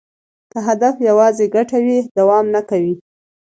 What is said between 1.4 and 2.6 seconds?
ګټه وي، دوام